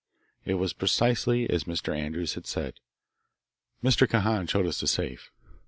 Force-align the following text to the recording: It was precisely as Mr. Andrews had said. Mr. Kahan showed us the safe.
It 0.45 0.55
was 0.55 0.73
precisely 0.73 1.47
as 1.47 1.65
Mr. 1.65 1.95
Andrews 1.95 2.33
had 2.33 2.47
said. 2.47 2.79
Mr. 3.83 4.09
Kahan 4.09 4.47
showed 4.47 4.65
us 4.65 4.79
the 4.79 4.87
safe. 4.87 5.29